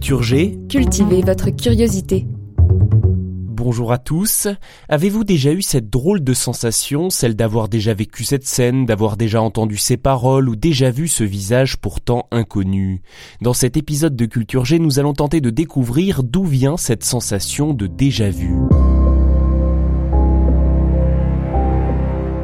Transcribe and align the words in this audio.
Culture 0.00 0.22
G. 0.22 0.58
Cultivez 0.70 1.20
votre 1.20 1.50
curiosité. 1.50 2.26
Bonjour 2.56 3.92
à 3.92 3.98
tous. 3.98 4.48
Avez-vous 4.88 5.24
déjà 5.24 5.52
eu 5.52 5.60
cette 5.60 5.90
drôle 5.90 6.24
de 6.24 6.32
sensation, 6.32 7.10
celle 7.10 7.36
d'avoir 7.36 7.68
déjà 7.68 7.92
vécu 7.92 8.24
cette 8.24 8.46
scène, 8.46 8.86
d'avoir 8.86 9.18
déjà 9.18 9.42
entendu 9.42 9.76
ces 9.76 9.98
paroles 9.98 10.48
ou 10.48 10.56
déjà 10.56 10.90
vu 10.90 11.06
ce 11.06 11.22
visage 11.22 11.76
pourtant 11.76 12.28
inconnu? 12.30 13.02
Dans 13.42 13.52
cet 13.52 13.76
épisode 13.76 14.16
de 14.16 14.24
Culture 14.24 14.64
G, 14.64 14.78
nous 14.78 14.98
allons 14.98 15.12
tenter 15.12 15.42
de 15.42 15.50
découvrir 15.50 16.22
d'où 16.22 16.44
vient 16.44 16.78
cette 16.78 17.04
sensation 17.04 17.74
de 17.74 17.86
déjà 17.86 18.30
vu. 18.30 18.54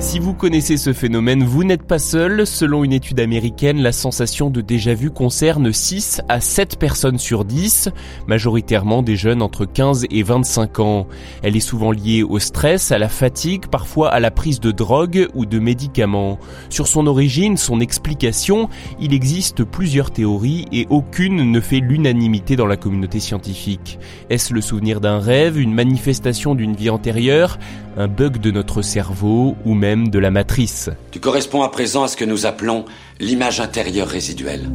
Si 0.07 0.21
vous 0.21 0.35
connaissez 0.35 0.77
ce 0.77 0.93
phénomène, 0.93 1.43
vous 1.43 1.65
n'êtes 1.65 1.83
pas 1.83 1.99
seul. 1.99 2.47
Selon 2.47 2.85
une 2.85 2.93
étude 2.93 3.19
américaine, 3.19 3.83
la 3.83 3.91
sensation 3.91 4.51
de 4.51 4.61
déjà-vu 4.61 5.11
concerne 5.11 5.73
6 5.73 6.23
à 6.29 6.41
7 6.41 6.79
personnes 6.79 7.19
sur 7.19 7.45
10, 7.45 7.91
majoritairement 8.29 9.03
des 9.03 9.17
jeunes 9.17 9.43
entre 9.43 9.65
15 9.65 10.07
et 10.09 10.23
25 10.23 10.79
ans. 10.79 11.09
Elle 11.43 11.57
est 11.57 11.61
souvent 11.61 11.91
liée 11.91 12.23
au 12.23 12.39
stress, 12.39 12.93
à 12.93 12.99
la 12.99 13.09
fatigue, 13.09 13.67
parfois 13.67 14.11
à 14.11 14.21
la 14.21 14.31
prise 14.31 14.61
de 14.61 14.71
drogue 14.71 15.29
ou 15.35 15.45
de 15.45 15.59
médicaments. 15.59 16.39
Sur 16.71 16.87
son 16.87 17.09
origine, 17.09 17.57
son 17.57 17.81
explication, 17.81 18.69
il 19.01 19.13
existe 19.13 19.65
plusieurs 19.65 20.13
théories 20.13 20.67
et 20.71 20.87
aucune 20.89 21.51
ne 21.51 21.61
fait 21.61 21.81
l'unanimité 21.81 22.55
dans 22.55 22.67
la 22.67 22.77
communauté 22.77 23.19
scientifique. 23.19 23.99
Est-ce 24.31 24.55
le 24.55 24.61
souvenir 24.61 25.01
d'un 25.01 25.19
rêve, 25.19 25.59
une 25.59 25.75
manifestation 25.75 26.55
d'une 26.55 26.77
vie 26.77 26.91
antérieure, 26.91 27.59
un 27.97 28.09
bug 28.09 28.39
de 28.39 28.51
notre 28.51 28.83
cerveau 28.83 29.57
ou 29.65 29.75
même 29.75 30.09
de 30.09 30.19
la 30.19 30.31
matrice. 30.31 30.91
Tu 31.11 31.21
corresponds 31.21 31.63
à 31.63 31.71
présent 31.71 32.05
à 32.05 32.09
ce 32.09 32.17
que 32.17 32.25
nous 32.25 32.47
appelons 32.47 32.85
l'image 33.21 33.61
intérieure 33.61 34.09
résiduelle. 34.09 34.71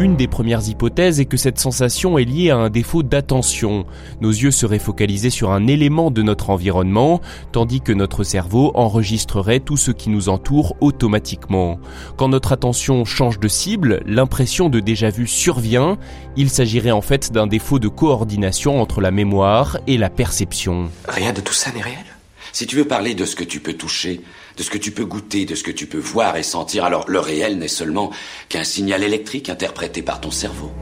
Une 0.00 0.14
des 0.14 0.28
premières 0.28 0.68
hypothèses 0.68 1.18
est 1.18 1.24
que 1.24 1.36
cette 1.36 1.58
sensation 1.58 2.18
est 2.18 2.24
liée 2.24 2.50
à 2.50 2.56
un 2.56 2.70
défaut 2.70 3.02
d'attention. 3.02 3.84
Nos 4.20 4.30
yeux 4.30 4.52
seraient 4.52 4.78
focalisés 4.78 5.30
sur 5.30 5.50
un 5.50 5.66
élément 5.66 6.12
de 6.12 6.22
notre 6.22 6.50
environnement, 6.50 7.20
tandis 7.50 7.80
que 7.80 7.90
notre 7.90 8.22
cerveau 8.22 8.70
enregistrerait 8.76 9.58
tout 9.58 9.76
ce 9.76 9.90
qui 9.90 10.10
nous 10.10 10.28
entoure 10.28 10.76
automatiquement. 10.80 11.80
Quand 12.16 12.28
notre 12.28 12.52
attention 12.52 13.04
change 13.04 13.40
de 13.40 13.48
cible, 13.48 14.00
l'impression 14.06 14.68
de 14.68 14.78
déjà-vu 14.78 15.26
survient. 15.26 15.98
Il 16.36 16.48
s'agirait 16.48 16.92
en 16.92 17.02
fait 17.02 17.32
d'un 17.32 17.48
défaut 17.48 17.80
de 17.80 17.88
coordination 17.88 18.80
entre 18.80 19.00
la 19.00 19.10
mémoire 19.10 19.78
et 19.88 19.98
la 19.98 20.10
perception. 20.10 20.90
Rien 21.08 21.32
de 21.32 21.40
tout 21.40 21.54
ça 21.54 21.72
n'est 21.72 21.82
réel 21.82 22.04
si 22.52 22.66
tu 22.66 22.76
veux 22.76 22.86
parler 22.86 23.14
de 23.14 23.24
ce 23.24 23.36
que 23.36 23.44
tu 23.44 23.60
peux 23.60 23.74
toucher, 23.74 24.20
de 24.58 24.62
ce 24.64 24.70
que 24.70 24.78
tu 24.78 24.90
peux 24.90 25.04
goûter, 25.04 25.46
de 25.46 25.54
ce 25.54 25.62
que 25.62 25.70
tu 25.70 25.86
peux 25.86 25.98
voir 25.98 26.36
et 26.36 26.42
sentir, 26.42 26.84
alors 26.84 27.04
le 27.08 27.20
réel 27.20 27.58
n'est 27.58 27.68
seulement 27.68 28.10
qu'un 28.48 28.64
signal 28.64 29.04
électrique 29.04 29.48
interprété 29.48 30.02
par 30.02 30.20
ton 30.20 30.32
cerveau. 30.32 30.72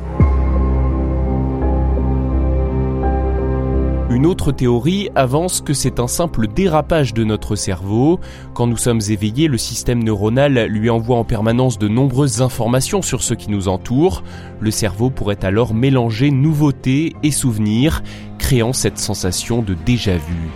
Une 4.09 4.25
autre 4.25 4.51
théorie 4.51 5.11
avance 5.15 5.61
que 5.61 5.75
c'est 5.75 6.01
un 6.01 6.07
simple 6.07 6.47
dérapage 6.47 7.13
de 7.13 7.23
notre 7.23 7.55
cerveau. 7.55 8.19
Quand 8.55 8.67
nous 8.67 8.79
sommes 8.79 9.03
éveillés, 9.11 9.47
le 9.47 9.59
système 9.59 10.03
neuronal 10.03 10.67
lui 10.67 10.89
envoie 10.89 11.19
en 11.19 11.25
permanence 11.25 11.79
de 11.79 11.89
nombreuses 11.89 12.41
informations 12.41 13.03
sur 13.03 13.23
ce 13.23 13.35
qui 13.35 13.51
nous 13.51 13.69
entoure. 13.69 14.23
Le 14.61 14.71
cerveau 14.71 15.11
pourrait 15.11 15.45
alors 15.45 15.75
mélanger 15.75 16.31
nouveautés 16.31 17.15
et 17.23 17.31
souvenirs, 17.31 18.03
créant 18.39 18.73
cette 18.73 18.99
sensation 18.99 19.61
de 19.61 19.75
déjà-vu. 19.75 20.51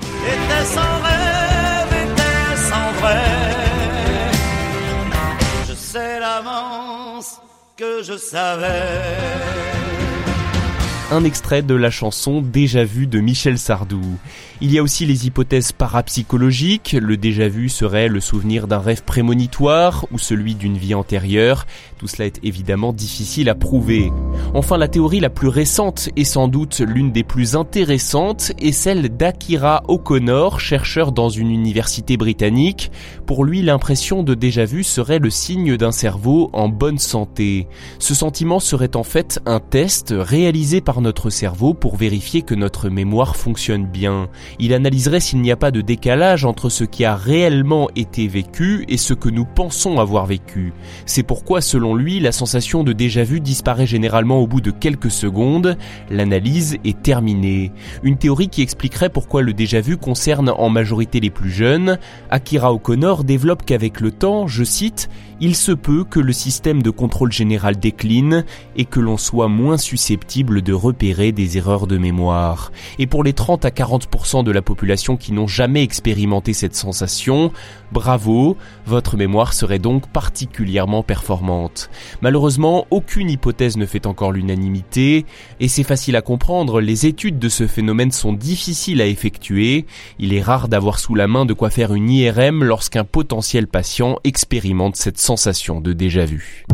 Que 7.80 8.02
je 8.02 8.18
savais 8.18 9.69
un 11.10 11.24
extrait 11.24 11.62
de 11.62 11.74
la 11.74 11.90
chanson 11.90 12.40
Déjà 12.40 12.84
vu 12.84 13.06
de 13.06 13.20
Michel 13.20 13.58
Sardou. 13.58 14.00
Il 14.60 14.72
y 14.72 14.78
a 14.78 14.82
aussi 14.82 15.06
les 15.06 15.26
hypothèses 15.26 15.72
parapsychologiques, 15.72 16.96
le 17.00 17.16
déjà 17.16 17.48
vu 17.48 17.68
serait 17.68 18.08
le 18.08 18.20
souvenir 18.20 18.68
d'un 18.68 18.78
rêve 18.78 19.02
prémonitoire 19.02 20.06
ou 20.12 20.18
celui 20.18 20.54
d'une 20.54 20.76
vie 20.76 20.94
antérieure, 20.94 21.66
tout 21.98 22.06
cela 22.06 22.26
est 22.26 22.40
évidemment 22.44 22.92
difficile 22.92 23.48
à 23.48 23.54
prouver. 23.54 24.12
Enfin 24.54 24.78
la 24.78 24.88
théorie 24.88 25.20
la 25.20 25.30
plus 25.30 25.48
récente 25.48 26.10
et 26.16 26.24
sans 26.24 26.48
doute 26.48 26.80
l'une 26.80 27.12
des 27.12 27.24
plus 27.24 27.56
intéressantes 27.56 28.52
est 28.58 28.72
celle 28.72 29.16
d'Akira 29.16 29.82
O'Connor, 29.88 30.60
chercheur 30.60 31.12
dans 31.12 31.28
une 31.28 31.50
université 31.50 32.16
britannique. 32.16 32.92
Pour 33.26 33.44
lui 33.44 33.62
l'impression 33.62 34.22
de 34.22 34.34
déjà 34.34 34.64
vu 34.64 34.84
serait 34.84 35.18
le 35.18 35.30
signe 35.30 35.76
d'un 35.76 35.92
cerveau 35.92 36.50
en 36.52 36.68
bonne 36.68 36.98
santé. 36.98 37.66
Ce 37.98 38.14
sentiment 38.14 38.60
serait 38.60 38.96
en 38.96 39.04
fait 39.04 39.40
un 39.46 39.60
test 39.60 40.14
réalisé 40.16 40.80
par 40.80 40.99
notre 41.00 41.30
cerveau 41.30 41.74
pour 41.74 41.96
vérifier 41.96 42.42
que 42.42 42.54
notre 42.54 42.88
mémoire 42.88 43.36
fonctionne 43.36 43.86
bien. 43.86 44.28
Il 44.58 44.74
analyserait 44.74 45.20
s'il 45.20 45.40
n'y 45.40 45.50
a 45.50 45.56
pas 45.56 45.70
de 45.70 45.80
décalage 45.80 46.44
entre 46.44 46.68
ce 46.68 46.84
qui 46.84 47.04
a 47.04 47.16
réellement 47.16 47.88
été 47.96 48.28
vécu 48.28 48.84
et 48.88 48.96
ce 48.96 49.14
que 49.14 49.28
nous 49.28 49.44
pensons 49.44 49.98
avoir 49.98 50.26
vécu. 50.26 50.72
C'est 51.06 51.22
pourquoi, 51.22 51.60
selon 51.60 51.94
lui, 51.94 52.20
la 52.20 52.32
sensation 52.32 52.84
de 52.84 52.92
déjà-vu 52.92 53.40
disparaît 53.40 53.86
généralement 53.86 54.40
au 54.40 54.46
bout 54.46 54.60
de 54.60 54.70
quelques 54.70 55.10
secondes. 55.10 55.76
L'analyse 56.10 56.76
est 56.84 57.02
terminée. 57.02 57.72
Une 58.02 58.18
théorie 58.18 58.48
qui 58.48 58.62
expliquerait 58.62 59.10
pourquoi 59.10 59.42
le 59.42 59.52
déjà-vu 59.52 59.96
concerne 59.96 60.50
en 60.50 60.68
majorité 60.68 61.20
les 61.20 61.30
plus 61.30 61.50
jeunes. 61.50 61.98
Akira 62.30 62.72
O'Connor 62.72 63.24
développe 63.24 63.64
qu'avec 63.64 64.00
le 64.00 64.12
temps, 64.12 64.46
je 64.46 64.64
cite, 64.64 65.08
il 65.40 65.56
se 65.56 65.72
peut 65.72 66.04
que 66.04 66.20
le 66.20 66.32
système 66.32 66.82
de 66.82 66.90
contrôle 66.90 67.32
général 67.32 67.78
décline 67.78 68.44
et 68.76 68.84
que 68.84 69.00
l'on 69.00 69.16
soit 69.16 69.48
moins 69.48 69.78
susceptible 69.78 70.62
de 70.62 70.72
repérer 70.90 71.30
des 71.30 71.56
erreurs 71.56 71.86
de 71.86 71.98
mémoire. 71.98 72.72
Et 72.98 73.06
pour 73.06 73.22
les 73.22 73.32
30 73.32 73.64
à 73.64 73.70
40% 73.70 74.42
de 74.42 74.50
la 74.50 74.60
population 74.60 75.16
qui 75.16 75.30
n'ont 75.32 75.46
jamais 75.46 75.84
expérimenté 75.84 76.52
cette 76.52 76.74
sensation, 76.74 77.52
bravo, 77.92 78.56
votre 78.86 79.16
mémoire 79.16 79.52
serait 79.52 79.78
donc 79.78 80.08
particulièrement 80.08 81.04
performante. 81.04 81.90
Malheureusement, 82.22 82.88
aucune 82.90 83.30
hypothèse 83.30 83.76
ne 83.76 83.86
fait 83.86 84.06
encore 84.06 84.32
l'unanimité, 84.32 85.26
et 85.60 85.68
c'est 85.68 85.84
facile 85.84 86.16
à 86.16 86.22
comprendre, 86.22 86.80
les 86.80 87.06
études 87.06 87.38
de 87.38 87.48
ce 87.48 87.68
phénomène 87.68 88.10
sont 88.10 88.32
difficiles 88.32 89.00
à 89.00 89.06
effectuer, 89.06 89.86
il 90.18 90.34
est 90.34 90.42
rare 90.42 90.66
d'avoir 90.66 90.98
sous 90.98 91.14
la 91.14 91.28
main 91.28 91.46
de 91.46 91.54
quoi 91.54 91.70
faire 91.70 91.94
une 91.94 92.10
IRM 92.10 92.64
lorsqu'un 92.64 93.04
potentiel 93.04 93.68
patient 93.68 94.18
expérimente 94.24 94.96
cette 94.96 95.18
sensation 95.18 95.80
de 95.80 95.92
déjà 95.92 96.24
vu. 96.24 96.66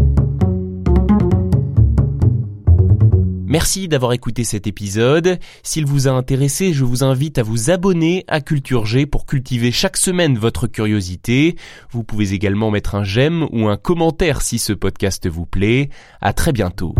Merci 3.57 3.89
d'avoir 3.89 4.13
écouté 4.13 4.45
cet 4.45 4.67
épisode. 4.67 5.39
S'il 5.63 5.87
vous 5.87 6.09
a 6.09 6.11
intéressé, 6.11 6.75
je 6.75 6.85
vous 6.85 7.05
invite 7.05 7.39
à 7.39 7.43
vous 7.43 7.71
abonner 7.71 8.23
à 8.29 8.43
Culture 8.43 8.85
G 8.85 9.07
pour 9.07 9.25
cultiver 9.25 9.73
chaque 9.73 9.97
semaine 9.97 10.37
votre 10.37 10.67
curiosité. 10.67 11.57
Vous 11.91 12.05
pouvez 12.05 12.35
également 12.35 12.71
mettre 12.71 12.97
un 12.97 13.03
j'aime 13.03 13.49
ou 13.53 13.69
un 13.69 13.79
commentaire 13.79 14.43
si 14.43 14.59
ce 14.59 14.75
podcast 14.75 15.27
vous 15.27 15.47
plaît. 15.47 15.89
À 16.21 16.35
très 16.35 16.53
bientôt. 16.53 16.95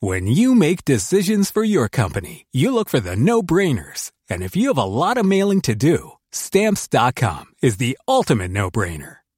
When 0.00 0.28
you 0.28 0.54
make 0.54 0.84
decisions 0.86 1.50
for 1.52 1.64
your 1.64 1.88
company, 1.90 2.46
you 2.54 2.72
look 2.72 2.88
for 2.88 3.00
the 3.00 3.16
no-brainers. 3.16 4.12
And 4.30 4.42
if 4.42 4.54
you 4.54 4.68
have 4.68 4.78
a 4.78 4.86
lot 4.86 5.18
of 5.18 5.24
mailing 5.24 5.60
to 5.62 5.74
do, 5.74 6.12
Stamps.com 6.30 7.46
is 7.64 7.78
the 7.78 7.98
ultimate 8.06 8.52
no-brainer. 8.52 9.21